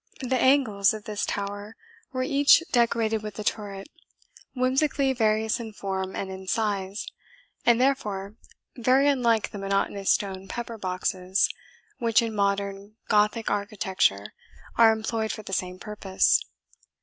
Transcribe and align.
The 0.23 0.35
angles 0.41 0.95
of 0.95 1.03
this 1.03 1.25
tower 1.27 1.75
were 2.11 2.23
each 2.23 2.63
decorated 2.71 3.21
with 3.21 3.37
a 3.37 3.43
turret, 3.43 3.87
whimsically 4.55 5.13
various 5.13 5.59
in 5.59 5.73
form 5.73 6.15
and 6.15 6.31
in 6.31 6.47
size, 6.47 7.05
and, 7.67 7.79
therefore, 7.79 8.33
very 8.75 9.07
unlike 9.07 9.51
the 9.51 9.59
monotonous 9.59 10.11
stone 10.11 10.47
pepperboxes 10.47 11.49
which, 11.99 12.23
in 12.23 12.33
modern 12.33 12.95
Gothic 13.09 13.51
architecture, 13.51 14.33
are 14.75 14.91
employed 14.91 15.31
for 15.31 15.43
the 15.43 15.53
same 15.53 15.77
purpose. 15.77 16.41